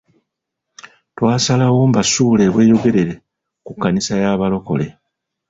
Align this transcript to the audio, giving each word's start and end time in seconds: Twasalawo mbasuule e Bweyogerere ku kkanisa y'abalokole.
Twasalawo 1.15 1.79
mbasuule 1.89 2.43
e 2.47 2.51
Bweyogerere 2.53 3.13
ku 3.65 3.71
kkanisa 3.73 4.13
y'abalokole. 4.23 4.87